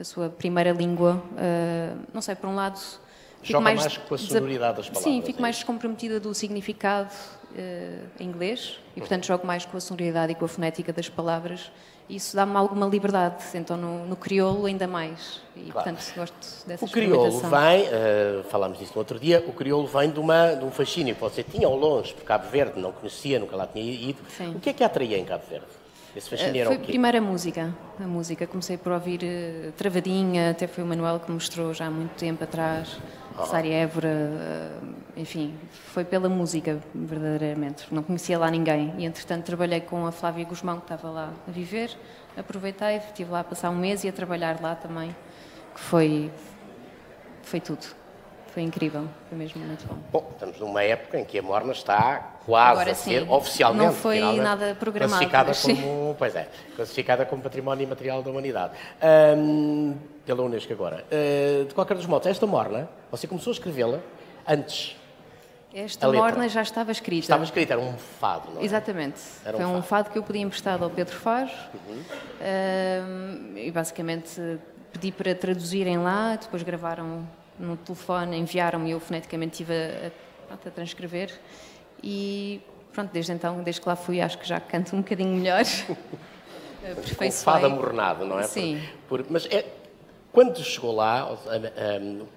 a 0.00 0.04
sua 0.04 0.28
primeira 0.28 0.72
língua, 0.72 1.22
ah, 1.38 1.96
não 2.12 2.20
sei, 2.20 2.34
por 2.34 2.48
um 2.48 2.54
lado. 2.56 2.78
fico 2.78 3.52
Joga 3.52 3.60
mais 3.64 3.96
com 3.96 4.14
a 4.14 4.18
sonoridade 4.18 4.76
das 4.78 4.86
Sim, 4.86 4.92
palavras, 4.92 5.26
fico 5.26 5.38
é 5.38 5.42
mais 5.42 5.56
descomprometida 5.56 6.18
do 6.20 6.34
significado 6.34 7.12
ah, 7.56 8.06
em 8.18 8.26
inglês 8.26 8.78
e, 8.96 9.00
portanto, 9.00 9.26
jogo 9.26 9.46
mais 9.46 9.64
com 9.64 9.76
a 9.76 9.80
sonoridade 9.80 10.32
e 10.32 10.34
com 10.34 10.44
a 10.44 10.48
fonética 10.48 10.92
das 10.92 11.08
palavras. 11.08 11.70
Isso 12.10 12.34
dá-me 12.34 12.56
alguma 12.56 12.86
liberdade, 12.86 13.44
então 13.54 13.76
no, 13.76 14.04
no 14.04 14.16
crioulo 14.16 14.66
ainda 14.66 14.86
mais. 14.88 15.40
E, 15.56 15.70
Claro. 15.70 15.90
portanto, 15.90 16.12
gosto 16.16 16.66
dessa 16.66 16.84
O 16.84 16.88
crioulo 16.90 17.30
vem, 17.40 17.86
eh, 17.90 18.42
falámos 18.50 18.78
disso 18.78 18.92
no 18.94 18.98
outro 18.98 19.18
dia, 19.18 19.44
o 19.46 19.52
crioulo 19.52 19.86
vem 19.86 20.10
de, 20.10 20.18
uma, 20.18 20.54
de 20.56 20.64
um 20.64 20.70
fascínio 20.70 21.14
que 21.14 21.20
você 21.20 21.42
tinha 21.42 21.66
ao 21.66 21.76
longe, 21.76 22.12
por 22.14 22.24
Cabo 22.24 22.48
Verde, 22.50 22.80
não 22.80 22.90
conhecia, 22.92 23.38
nunca 23.38 23.54
lá 23.56 23.66
tinha 23.66 23.84
ido. 23.84 24.18
Sim. 24.36 24.54
O 24.56 24.60
que 24.60 24.70
é 24.70 24.72
que 24.72 24.82
a 24.82 24.86
atraía 24.86 25.16
em 25.18 25.24
Cabo 25.24 25.44
Verde? 25.48 25.66
Esse 26.16 26.28
fascínio 26.28 26.56
Eh, 26.56 26.58
era 26.58 26.66
Foi 26.70 26.76
o 26.76 26.80
quê? 26.80 26.86
primeiro 26.86 27.18
a 27.18 27.20
música. 27.20 27.72
A 28.00 28.06
música. 28.06 28.44
Comecei 28.46 28.76
por 28.76 28.90
ouvir 28.90 29.20
eh, 29.22 29.70
Travadinha, 29.76 30.50
até 30.50 30.66
foi 30.66 30.82
o 30.82 30.86
Manuel 30.86 31.20
que 31.20 31.28
me 31.28 31.34
mostrou 31.34 31.72
já 31.72 31.86
há 31.86 31.90
muito 31.90 32.10
tempo 32.18 32.42
atrás. 32.42 32.98
Ah. 33.38 33.46
Sari 33.46 33.70
Évora, 33.70 34.08
eh, 34.08 34.70
enfim, 35.20 35.54
foi 35.70 36.04
pela 36.04 36.28
música, 36.28 36.80
verdadeiramente. 36.94 37.86
Não 37.92 38.02
conhecia 38.02 38.38
lá 38.38 38.50
ninguém. 38.50 38.94
E 38.98 39.04
entretanto 39.04 39.44
trabalhei 39.44 39.80
com 39.80 40.06
a 40.06 40.12
Flávia 40.12 40.44
Guzmão, 40.44 40.78
que 40.78 40.84
estava 40.84 41.10
lá 41.10 41.32
a 41.46 41.50
viver. 41.50 41.90
Aproveitei, 42.36 42.96
estive 42.96 43.30
lá 43.30 43.40
a 43.40 43.44
passar 43.44 43.70
um 43.70 43.76
mês 43.76 44.02
e 44.04 44.08
a 44.08 44.12
trabalhar 44.12 44.60
lá 44.60 44.74
também, 44.74 45.14
que 45.74 45.80
foi, 45.80 46.30
foi 47.42 47.60
tudo. 47.60 48.00
Foi 48.54 48.62
incrível, 48.64 49.06
foi 49.28 49.38
mesmo 49.38 49.64
muito 49.64 49.86
bom. 49.86 49.96
Bom, 50.10 50.28
estamos 50.32 50.58
numa 50.58 50.82
época 50.82 51.20
em 51.20 51.24
que 51.24 51.38
a 51.38 51.42
Morna 51.42 51.70
está 51.70 52.32
quase 52.44 52.72
Agora 52.72 52.90
a 52.90 52.94
ser 52.94 53.22
sim. 53.22 53.30
oficialmente 53.30 53.84
Não 53.84 53.92
foi 53.92 54.18
nada 54.18 54.74
programado, 54.74 55.30
classificada 55.30 55.52
como, 55.54 56.16
pois 56.18 56.34
é, 56.34 56.48
classificada 56.74 57.24
como 57.24 57.42
património 57.42 57.84
imaterial 57.84 58.22
da 58.22 58.30
humanidade. 58.30 58.72
Ahm, 59.00 59.94
pela 60.26 60.42
Unesco 60.42 60.72
agora. 60.72 61.04
Ah, 61.12 61.64
de 61.64 61.72
qualquer 61.74 61.96
dos 61.96 62.06
modos, 62.06 62.26
esta 62.26 62.44
Morna, 62.44 62.88
você 63.08 63.28
começou 63.28 63.52
a 63.52 63.54
escrevê-la 63.54 64.00
antes. 64.48 64.96
Esta 65.72 66.10
morna 66.12 66.48
já 66.48 66.62
estava 66.62 66.90
escrita. 66.90 67.24
Estava 67.24 67.44
escrita, 67.44 67.74
era 67.74 67.82
um 67.82 67.96
fado, 67.96 68.50
não 68.52 68.60
é? 68.60 68.64
Exatamente. 68.64 69.20
Era 69.44 69.56
um 69.56 69.60
Foi 69.60 69.66
um 69.66 69.68
fado. 69.68 69.76
Uhum. 69.76 69.82
fado. 69.82 70.10
que 70.10 70.18
eu 70.18 70.22
pedi 70.22 70.40
emprestado 70.40 70.84
ao 70.84 70.90
Pedro 70.90 71.14
Faro 71.16 71.50
Ahm, 72.40 73.56
e 73.56 73.70
basicamente 73.70 74.58
pedi 74.92 75.12
para 75.12 75.34
traduzirem 75.34 75.98
lá, 75.98 76.36
depois 76.36 76.62
gravaram 76.62 77.26
no 77.58 77.76
telefone, 77.76 78.36
enviaram-me 78.36 78.88
e 78.88 78.92
eu 78.92 79.00
foneticamente 79.00 79.62
estive 79.62 79.74
a, 79.74 80.10
a, 80.50 80.54
a, 80.54 80.70
transcrever. 80.70 81.38
E 82.02 82.60
pronto, 82.92 83.12
desde 83.12 83.32
então, 83.32 83.62
desde 83.62 83.80
que 83.80 83.88
lá 83.88 83.94
fui, 83.94 84.20
acho 84.20 84.38
que 84.38 84.48
já 84.48 84.58
canto 84.58 84.96
um 84.96 85.02
bocadinho 85.02 85.36
melhor. 85.36 85.62
Com 87.16 87.30
fada 87.30 87.68
mornada, 87.68 88.24
não 88.24 88.40
é? 88.40 88.44
Sim. 88.44 88.82
Por, 89.08 89.22
por, 89.22 89.32
mas 89.32 89.46
é, 89.46 89.64
quando 90.32 90.62
chegou 90.62 90.94
lá, 90.94 91.36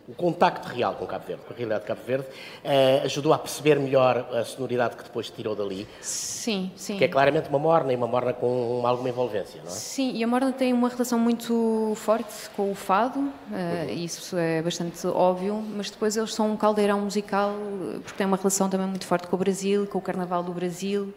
o 0.08 0.14
contacto 0.16 0.68
real 0.68 0.96
com 0.96 1.06
Cabo 1.06 1.26
Verde, 1.26 1.44
com 1.46 1.54
a 1.54 1.56
realidade 1.56 1.82
de 1.82 1.88
Cabo 1.88 2.02
Verde, 2.06 2.26
uh, 2.26 3.06
ajudou 3.06 3.34
a 3.34 3.38
perceber 3.38 3.80
melhor 3.80 4.28
a 4.34 4.44
sonoridade 4.44 4.96
que 4.96 5.04
depois 5.04 5.30
tirou 5.30 5.56
dali. 5.56 5.88
Sim, 6.02 6.72
sim. 6.76 6.98
Que 6.98 7.04
é 7.04 7.08
claramente 7.08 7.50
uma 7.50 7.60
morna 7.60 7.94
e 7.94 7.96
uma 7.96 8.08
morna 8.08 8.34
com 8.34 8.82
alguma 8.86 9.10
envolvência, 9.10 9.62
não 9.62 9.70
é? 9.70 9.72
Sim, 9.72 10.12
e 10.16 10.24
a 10.24 10.28
morna 10.28 10.52
tem 10.52 10.74
uma 10.74 10.90
relação 10.90 11.20
muito 11.20 11.94
forte 11.96 12.50
com 12.56 12.72
o 12.72 12.76
fado, 12.76 13.20
uh, 13.20 13.32
uhum. 13.52 13.90
isso 13.94 14.36
é 14.38 14.62
bastante 14.62 15.06
óbvio, 15.06 15.56
mas 15.56 15.92
depois 15.92 16.18
eles 16.18 16.34
são 16.34 16.52
um 16.52 16.58
caldeirão 16.58 17.02
musical, 17.02 17.54
porque 18.02 18.18
tem 18.18 18.26
uma 18.26 18.38
relação 18.38 18.70
também 18.70 18.88
muito 18.88 19.06
forte 19.06 19.28
com 19.28 19.36
o 19.36 19.40
Brasil, 19.40 19.86
com 19.86 20.00
o 20.00 20.02
Carnaval 20.02 20.42
do 20.42 20.52
Brasil. 20.52 21.14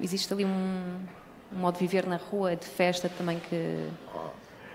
Existe 0.00 0.32
ali 0.32 0.44
um, 0.44 0.96
um 1.54 1.58
modo 1.58 1.74
de 1.74 1.80
viver 1.80 2.06
na 2.06 2.16
rua, 2.16 2.56
de 2.56 2.64
festa 2.66 3.10
também 3.10 3.38
que 3.38 3.88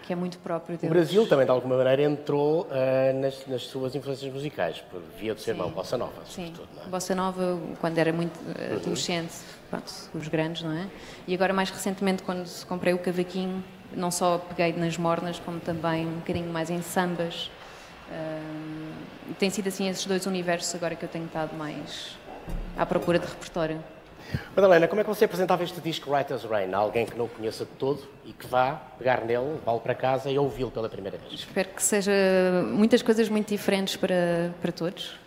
que 0.07 0.13
é 0.13 0.15
muito 0.15 0.39
próprio 0.39 0.77
deles. 0.77 0.89
O 0.89 0.93
Brasil 0.93 1.27
também, 1.27 1.45
de 1.45 1.51
alguma 1.51 1.75
maneira, 1.75 2.01
entrou 2.01 2.61
uh, 2.61 3.19
nas, 3.19 3.45
nas, 3.45 3.63
suas 3.63 3.93
influências 3.93 4.33
musicais, 4.33 4.81
por 4.89 5.01
via 5.19 5.35
do 5.35 5.41
seu 5.41 5.53
irmão, 5.53 5.69
Bossa 5.69 5.97
Nova, 5.97 6.21
Sim, 6.25 6.53
é? 6.85 6.89
Bossa 6.89 7.13
Nova, 7.13 7.59
quando 7.81 7.97
era 7.97 8.13
muito 8.13 8.37
uh, 8.37 8.77
adolescente, 8.77 9.33
pronto, 9.69 9.91
os 10.13 10.27
grandes, 10.29 10.63
não 10.63 10.71
é? 10.71 10.87
E 11.27 11.35
agora, 11.35 11.51
mais 11.51 11.69
recentemente, 11.69 12.23
quando 12.23 12.47
comprei 12.67 12.93
o 12.93 12.99
cavaquinho, 12.99 13.61
não 13.93 14.09
só 14.09 14.37
peguei 14.37 14.71
nas 14.79 14.97
mornas, 14.97 15.39
como 15.39 15.59
também 15.59 16.07
um 16.07 16.19
bocadinho 16.19 16.49
mais 16.53 16.69
em 16.69 16.81
sambas. 16.81 17.51
Uh, 18.09 19.33
tem 19.37 19.49
sido 19.49 19.67
assim 19.67 19.89
esses 19.89 20.05
dois 20.05 20.25
universos 20.25 20.73
agora 20.73 20.95
que 20.95 21.03
eu 21.03 21.09
tenho 21.09 21.25
estado 21.25 21.53
mais 21.53 22.17
à 22.77 22.85
procura 22.85 23.19
de 23.19 23.25
repertório. 23.25 23.83
Madalena, 24.55 24.87
como 24.87 25.01
é 25.01 25.03
que 25.03 25.09
você 25.09 25.25
apresentava 25.25 25.63
este 25.63 25.79
disco 25.81 26.11
Writer's 26.11 26.43
Rain 26.43 26.73
a 26.73 26.77
alguém 26.77 27.05
que 27.05 27.17
não 27.17 27.25
o 27.25 27.29
conheça 27.29 27.65
de 27.65 27.71
todo 27.71 28.01
e 28.25 28.33
que 28.33 28.47
vá 28.47 28.81
pegar 28.97 29.21
nele, 29.21 29.53
levá-lo 29.53 29.79
para 29.79 29.95
casa 29.95 30.29
e 30.29 30.37
ouvi-lo 30.37 30.71
pela 30.71 30.89
primeira 30.89 31.17
vez? 31.17 31.33
Espero 31.33 31.69
que 31.69 31.83
seja 31.83 32.11
muitas 32.65 33.01
coisas 33.01 33.29
muito 33.29 33.49
diferentes 33.49 33.95
para, 33.95 34.53
para 34.61 34.71
todos. 34.71 35.17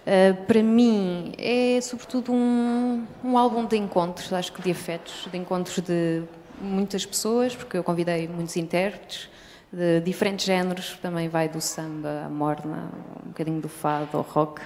Uh, 0.00 0.34
para 0.46 0.62
mim 0.62 1.32
é 1.38 1.80
sobretudo 1.80 2.32
um, 2.32 3.06
um 3.24 3.38
álbum 3.38 3.64
de 3.64 3.76
encontros, 3.76 4.32
acho 4.32 4.52
que 4.52 4.60
de 4.60 4.70
afetos, 4.70 5.28
de 5.30 5.38
encontros 5.38 5.78
de 5.80 6.22
muitas 6.60 7.06
pessoas, 7.06 7.54
porque 7.56 7.78
eu 7.78 7.84
convidei 7.84 8.28
muitos 8.28 8.56
intérpretes 8.56 9.30
de 9.72 10.00
diferentes 10.00 10.44
géneros, 10.44 10.98
também 11.00 11.28
vai 11.28 11.48
do 11.48 11.60
samba 11.60 12.24
à 12.26 12.28
morna, 12.28 12.90
um 13.24 13.28
bocadinho 13.28 13.60
do 13.60 13.68
fado 13.68 14.16
ao 14.16 14.22
rock. 14.22 14.60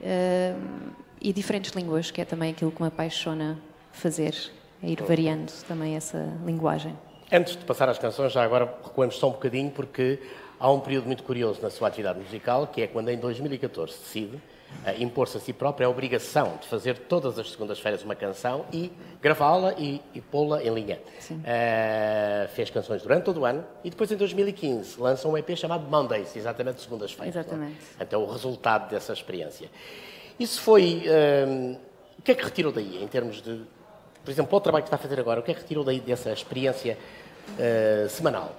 Uh, 0.00 0.94
e 1.24 1.32
diferentes 1.32 1.72
línguas, 1.72 2.10
que 2.10 2.20
é 2.20 2.24
também 2.24 2.50
aquilo 2.50 2.70
que 2.70 2.82
me 2.82 2.88
apaixona 2.88 3.58
fazer, 3.92 4.34
é 4.82 4.88
ir 4.88 5.02
variando 5.02 5.50
também 5.66 5.96
essa 5.96 6.30
linguagem. 6.44 6.94
Antes 7.32 7.56
de 7.56 7.64
passar 7.64 7.88
às 7.88 7.98
canções, 7.98 8.30
já 8.30 8.44
agora 8.44 8.66
recuemos 8.84 9.16
só 9.16 9.28
um 9.28 9.32
bocadinho, 9.32 9.70
porque 9.70 10.20
há 10.60 10.70
um 10.70 10.80
período 10.80 11.06
muito 11.06 11.22
curioso 11.22 11.62
na 11.62 11.70
sua 11.70 11.88
atividade 11.88 12.20
musical, 12.20 12.66
que 12.66 12.82
é 12.82 12.86
quando 12.86 13.08
em 13.08 13.16
2014 13.16 13.98
decide 13.98 14.36
uh, 14.36 14.40
impor-se 15.02 15.38
a 15.38 15.40
si 15.40 15.54
própria 15.54 15.86
a 15.86 15.90
obrigação 15.90 16.58
de 16.60 16.68
fazer 16.68 16.98
todas 16.98 17.38
as 17.38 17.50
segundas-feiras 17.50 18.02
uma 18.02 18.14
canção 18.14 18.66
e 18.70 18.92
gravá-la 19.22 19.72
e, 19.78 20.02
e 20.14 20.20
pô-la 20.20 20.62
em 20.62 20.74
linha. 20.74 20.98
Uh, 21.30 22.48
fez 22.50 22.68
canções 22.68 23.00
durante 23.00 23.24
todo 23.24 23.40
o 23.40 23.44
ano 23.46 23.64
e 23.82 23.88
depois 23.88 24.12
em 24.12 24.16
2015 24.16 25.00
lança 25.00 25.26
um 25.26 25.38
EP 25.38 25.56
chamado 25.56 25.88
Mondays, 25.88 26.36
exatamente 26.36 26.82
segundas-feiras. 26.82 27.34
Exatamente. 27.34 27.78
Então 27.98 28.22
o 28.22 28.30
resultado 28.30 28.90
dessa 28.90 29.14
experiência. 29.14 29.70
Isso 30.38 30.60
foi. 30.60 31.04
Um, 31.48 31.76
o 32.18 32.22
que 32.22 32.32
é 32.32 32.34
que 32.34 32.44
retirou 32.44 32.72
daí, 32.72 33.02
em 33.02 33.08
termos 33.08 33.42
de. 33.42 33.62
Por 34.24 34.30
exemplo, 34.30 34.56
o 34.56 34.60
trabalho 34.60 34.82
que 34.82 34.88
está 34.88 34.96
a 34.96 34.98
fazer 34.98 35.20
agora, 35.20 35.40
o 35.40 35.42
que 35.42 35.50
é 35.50 35.54
que 35.54 35.60
retirou 35.60 35.84
daí 35.84 36.00
dessa 36.00 36.32
experiência 36.32 36.96
uh, 37.50 38.08
semanal? 38.08 38.54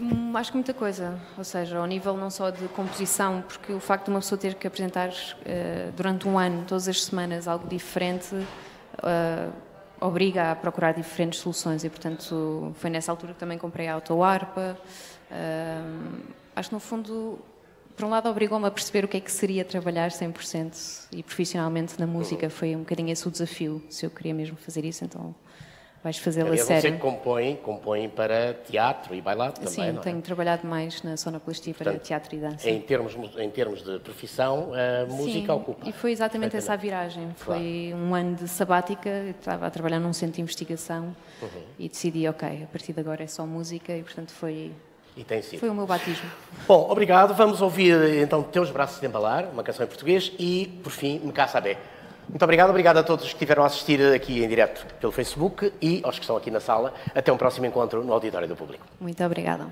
Hum, 0.00 0.36
acho 0.36 0.50
que 0.50 0.56
muita 0.56 0.74
coisa, 0.74 1.18
ou 1.36 1.44
seja, 1.44 1.78
ao 1.78 1.86
nível 1.86 2.16
não 2.16 2.30
só 2.30 2.50
de 2.50 2.66
composição, 2.68 3.42
porque 3.46 3.72
o 3.72 3.80
facto 3.80 4.06
de 4.06 4.10
uma 4.10 4.20
pessoa 4.20 4.38
ter 4.38 4.54
que 4.54 4.66
apresentar 4.66 5.10
uh, 5.10 5.92
durante 5.96 6.26
um 6.26 6.38
ano, 6.38 6.64
todas 6.66 6.88
as 6.88 7.04
semanas, 7.04 7.46
algo 7.46 7.68
diferente, 7.68 8.34
uh, 8.34 9.52
obriga 10.00 10.50
a 10.50 10.56
procurar 10.56 10.92
diferentes 10.92 11.40
soluções 11.40 11.84
e, 11.84 11.90
portanto, 11.90 12.74
foi 12.76 12.90
nessa 12.90 13.12
altura 13.12 13.34
que 13.34 13.38
também 13.38 13.58
comprei 13.58 13.86
a 13.86 13.94
autoarpa. 13.94 14.76
Uh, 15.30 16.22
acho 16.56 16.68
que, 16.70 16.74
no 16.74 16.80
fundo, 16.80 17.38
por 17.96 18.04
um 18.04 18.08
lado, 18.08 18.28
obrigou-me 18.28 18.66
a 18.66 18.70
perceber 18.70 19.04
o 19.04 19.08
que 19.08 19.16
é 19.16 19.20
que 19.20 19.30
seria 19.30 19.64
trabalhar 19.64 20.10
100% 20.10 21.08
e 21.12 21.22
profissionalmente 21.22 21.98
na 21.98 22.06
música. 22.06 22.48
Foi 22.50 22.74
um 22.74 22.80
bocadinho 22.80 23.10
esse 23.10 23.26
o 23.26 23.30
desafio. 23.30 23.82
Se 23.88 24.06
eu 24.06 24.10
queria 24.10 24.34
mesmo 24.34 24.56
fazer 24.56 24.84
isso, 24.84 25.04
então 25.04 25.34
vais 26.02 26.18
fazê-lo 26.18 26.52
a 26.52 26.56
sério. 26.56 26.90
Você 26.90 26.98
compõe, 26.98 27.56
compõe 27.56 28.08
para 28.08 28.54
teatro 28.54 29.14
e 29.14 29.20
bailado 29.20 29.60
também, 29.60 29.72
Sim, 29.72 29.98
é? 29.98 30.00
tenho 30.00 30.20
trabalhado 30.20 30.66
mais 30.66 31.02
na 31.02 31.16
sonoplastia 31.16 31.72
para 31.74 31.98
teatro 31.98 32.34
e 32.34 32.38
dança. 32.38 32.68
Em 32.68 32.80
termos, 32.80 33.16
em 33.38 33.50
termos 33.50 33.82
de 33.82 33.98
profissão, 34.00 34.72
a 34.74 35.06
música 35.06 35.46
Sim, 35.46 35.50
ocupa. 35.50 35.88
e 35.88 35.92
foi 35.92 36.10
exatamente 36.10 36.56
essa 36.56 36.72
a 36.72 36.76
viragem. 36.76 37.30
Foi 37.36 37.90
claro. 37.90 38.04
um 38.04 38.14
ano 38.14 38.34
de 38.34 38.48
sabática, 38.48 39.10
estava 39.38 39.66
a 39.66 39.70
trabalhar 39.70 40.00
num 40.00 40.12
centro 40.12 40.36
de 40.36 40.42
investigação 40.42 41.14
uhum. 41.40 41.62
e 41.78 41.88
decidi, 41.88 42.26
ok, 42.26 42.64
a 42.64 42.66
partir 42.66 42.92
de 42.92 43.00
agora 43.00 43.22
é 43.22 43.28
só 43.28 43.46
música 43.46 43.96
e, 43.96 44.02
portanto, 44.02 44.32
foi 44.32 44.72
e 45.16 45.24
tem 45.24 45.42
sido. 45.42 45.60
Foi 45.60 45.68
o 45.68 45.74
meu 45.74 45.86
batismo. 45.86 46.28
Bom, 46.66 46.90
obrigado. 46.90 47.34
Vamos 47.34 47.60
ouvir 47.60 48.18
então 48.18 48.42
Teus 48.42 48.70
Braços 48.70 49.00
de 49.00 49.06
Embalar, 49.06 49.48
uma 49.52 49.62
canção 49.62 49.84
em 49.84 49.88
português, 49.88 50.32
e, 50.38 50.80
por 50.82 50.90
fim, 50.90 51.20
Me 51.20 51.32
Cá 51.32 51.46
Sabé. 51.46 51.78
Muito 52.28 52.42
obrigado, 52.42 52.70
obrigado 52.70 52.96
a 52.98 53.02
todos 53.02 53.26
que 53.26 53.32
estiveram 53.32 53.62
a 53.62 53.66
assistir 53.66 54.00
aqui 54.14 54.42
em 54.42 54.48
direto 54.48 54.86
pelo 55.00 55.12
Facebook 55.12 55.72
e 55.82 56.00
aos 56.04 56.16
que 56.16 56.24
estão 56.24 56.36
aqui 56.36 56.50
na 56.50 56.60
sala. 56.60 56.94
Até 57.14 57.32
um 57.32 57.36
próximo 57.36 57.66
encontro 57.66 58.02
no 58.04 58.12
Auditório 58.12 58.48
do 58.48 58.56
Público. 58.56 58.84
Muito 59.00 59.22
obrigada. 59.24 59.66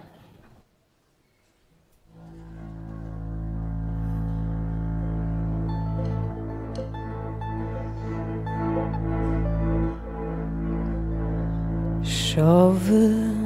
Chove 12.03 13.40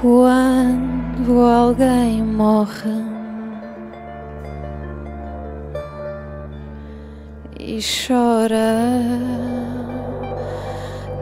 quando 0.00 1.40
alguém 1.40 2.22
morre 2.22 3.02
e 7.58 7.80
chora 7.80 8.78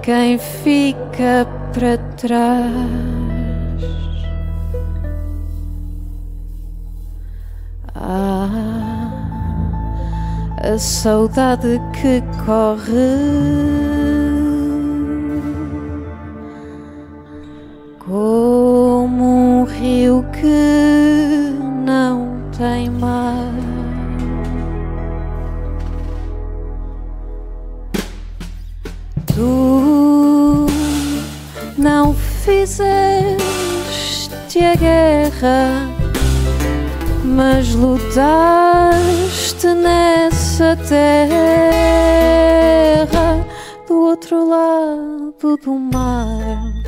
quem 0.03 0.39
fica 0.39 1.47
para 1.73 1.97
trás. 2.17 2.71
Ah, 7.95 9.11
a 10.63 10.79
saudade 10.79 11.81
que 11.95 12.23
corre. 12.45 13.86
Rio 20.17 20.25
que 20.33 21.53
não 21.85 22.51
tem 22.57 22.89
mar. 22.91 23.53
Tu 29.27 30.67
não 31.77 32.15
fizeste 32.15 33.37
a 34.59 34.75
guerra, 34.77 35.91
mas 37.25 37.75
lutaste 37.75 39.67
nessa 39.67 40.77
terra 40.89 41.37
do 43.87 43.95
outro 44.01 44.49
lado 44.49 45.57
do 45.63 45.75
mar. 45.75 46.86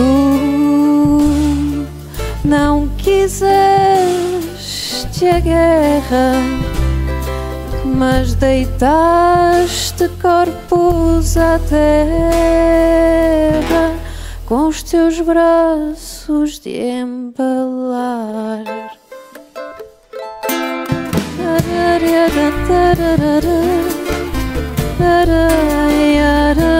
Tu 0.00 1.84
não 2.42 2.88
quiseste 2.96 3.44
a 5.26 5.38
guerra, 5.40 6.32
mas 7.84 8.34
deitaste 8.34 10.08
corpos 10.22 11.36
à 11.36 11.58
terra 11.68 12.80
com 14.46 14.68
os 14.68 14.82
teus 14.82 15.20
braços 15.20 16.58
de 16.58 16.80
embalar. 16.80 18.64
Yarara, 26.08 26.79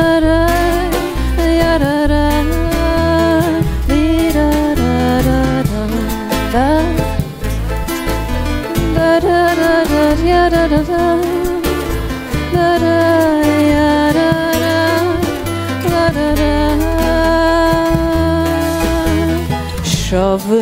Chove 20.10 20.60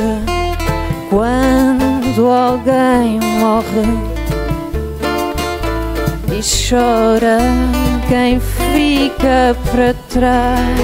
quando 1.08 2.28
alguém 2.30 3.18
morre 3.40 3.88
e 6.30 6.40
chora 6.42 7.38
quem 8.08 8.38
fica 8.38 9.56
para 9.70 9.94
trás. 10.10 10.78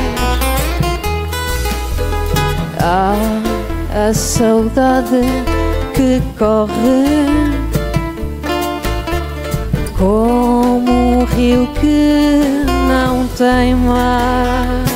Ah, 2.81 4.09
a 4.09 4.15
saudade 4.15 5.21
que 5.95 6.23
corre 6.39 7.34
como 9.97 10.91
um 10.91 11.25
rio 11.25 11.67
que 11.81 12.41
não 12.89 13.27
tem 13.29 13.75
mar. 13.75 14.94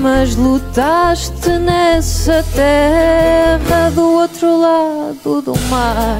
Mas 0.00 0.34
lutaste 0.34 1.50
nessa 1.58 2.42
terra 2.54 3.90
do 3.94 4.12
outro 4.14 4.60
lado 4.60 5.42
do 5.42 5.58
mar. 5.68 6.18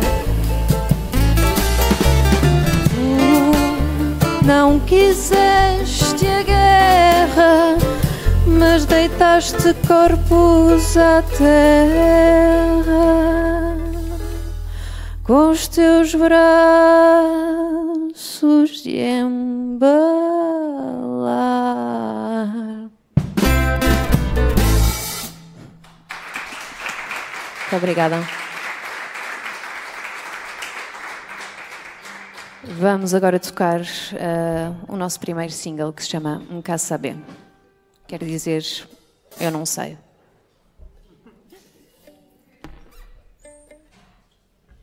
Não 4.45 4.79
quiseste 4.81 6.27
a 6.27 6.43
guerra, 6.43 7.77
mas 8.47 8.85
deitaste 8.85 9.75
corpos 9.87 10.97
à 10.97 11.23
terra 11.39 12.61
com 15.25 15.51
os 15.51 15.69
teus 15.69 16.15
braços 16.15 17.90
de 18.41 18.97
embalar. 18.97 20.11
Muito 27.61 27.77
obrigada. 27.77 28.17
Vamos 32.65 33.13
agora 33.15 33.39
tocar 33.39 33.81
uh, 33.81 33.85
o 34.89 34.97
nosso 34.97 35.21
primeiro 35.21 35.53
single 35.53 35.93
que 35.93 36.03
se 36.03 36.09
chama 36.09 36.43
Um 36.51 36.63
Caso 36.63 36.87
Saber. 36.87 37.17
Quer 38.09 38.25
dizer, 38.25 38.65
eu 39.39 39.51
não 39.51 39.67
sei. 39.67 39.99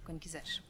Quando 0.06 0.20
quiseres. 0.20 0.62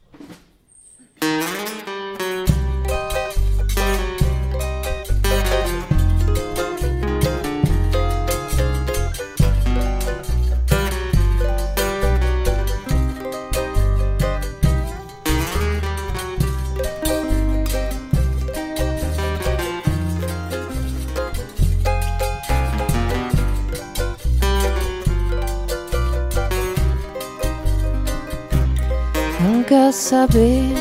Saber, 30.07 30.73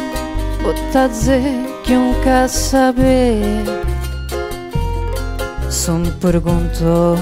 a 0.95 1.09
dizer 1.09 1.83
que 1.83 1.95
um 1.95 2.15
quer 2.23 2.49
saber. 2.49 3.43
Se 5.69 5.91
me 5.91 6.13
perguntou 6.13 7.17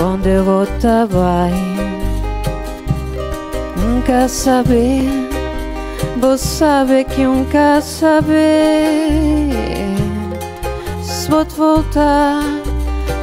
onde 0.00 0.28
eu 0.28 0.44
vou 0.44 0.62
estar 0.62 1.08
bem, 1.08 1.76
um 3.76 4.00
quer 4.02 4.28
saber, 4.28 5.02
vou 6.20 6.38
saber 6.38 7.04
que 7.06 7.26
um 7.26 7.44
quer 7.46 7.82
saber. 7.82 9.50
Se 11.02 11.28
vou-te 11.28 11.56
voltar, 11.56 12.44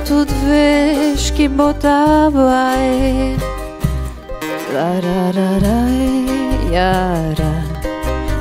tu 0.06 0.26
vês 0.46 1.30
que 1.30 1.48
vou 1.48 1.72
estar 1.72 2.30
bem. 2.32 3.38
La 4.74 5.00
la 5.00 6.37
yara 6.76 7.52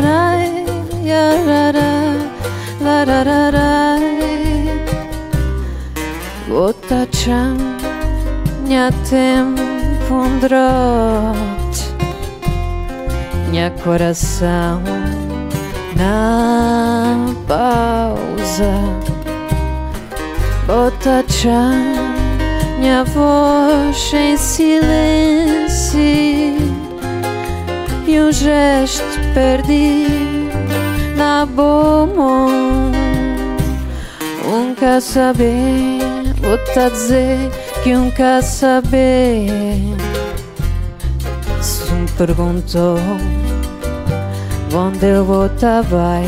da 0.08 0.22
yara 1.08 1.72
da 1.74 1.90
la 2.86 3.06
da 3.06 3.24
da 3.24 3.52
da 3.52 3.70
Gota 6.50 7.06
cham 7.12 7.58
tempo 9.10 9.71
fundrot 10.12 11.78
Minha 13.50 13.72
coração 13.84 14.82
na 15.96 17.16
pausa. 17.48 18.74
Bota 20.68 21.24
minha 22.80 23.04
voz 23.06 24.14
em 24.14 24.36
silêncio. 24.36 26.02
E 28.08 28.20
um 28.20 28.32
gesto 28.32 29.20
perdi 29.34 30.08
na 31.16 31.46
boa 31.46 31.92
quer 34.76 35.02
saber, 35.02 36.34
vou-te 36.42 36.90
dizer 36.90 37.52
que 37.84 37.96
um 37.96 38.12
quer 38.12 38.44
saber 38.44 39.82
perguntou 42.26 42.98
onde 44.76 45.06
eu 45.08 45.26
estar 45.48 45.82
bem. 45.84 46.28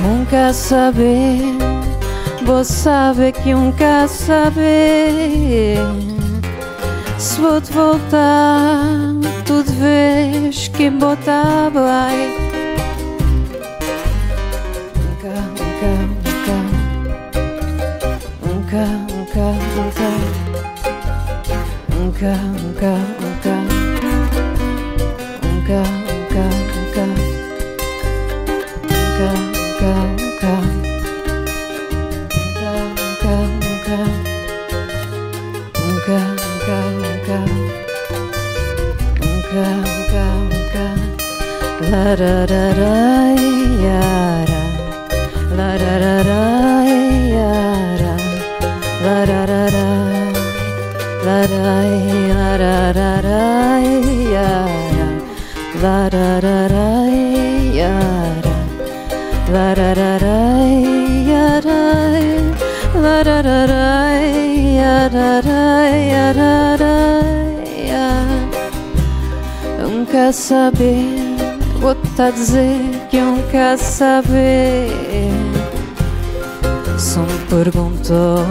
Nunca 0.00 0.52
saber, 0.52 1.40
vou 2.44 2.64
saber 2.64 3.30
que 3.30 3.54
nunca 3.54 4.08
saber. 4.08 5.78
Se 7.18 7.40
vou 7.40 7.60
te 7.60 7.72
voltar, 7.72 8.88
tu 9.44 9.62
vês 9.74 10.66
que 10.66 10.90
bem. 11.70 12.48
Nunca, 15.04 15.34
nunca, 15.56 15.90
nunca, 16.02 16.54
nunca, 18.42 18.82
nunca, 18.82 19.07
nunca, 22.20 22.36
nunca, 22.36 23.27
Não 69.80 70.04
quer 70.04 70.32
saber, 70.32 71.36
vou 71.80 71.94
te 71.94 72.32
dizer 72.32 72.80
que 73.10 73.18
não 73.18 73.42
quer 73.50 73.78
saber. 73.78 74.90
Só 76.98 77.20
me 77.20 77.38
perguntou 77.48 78.44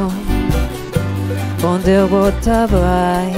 onde 1.63 1.91
eu 1.91 2.07
vou 2.07 2.31
bem. 2.67 3.33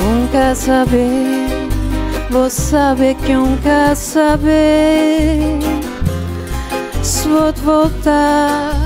Não 0.00 0.26
quer 0.28 0.54
saber, 0.54 1.68
vou 2.30 2.50
saber 2.50 3.14
que 3.14 3.32
não 3.32 3.56
quer 3.58 3.94
saber. 3.96 5.58
Se 7.02 7.28
vou 7.28 7.52
voltar, 7.62 8.83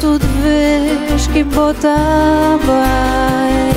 tu 0.00 0.18
de 0.18 0.26
vez 0.26 1.26
que 1.28 1.42
vou 1.44 1.70
estar 1.70 2.58
bem. 2.58 3.76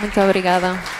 Muito 0.00 0.20
obrigada. 0.20 0.97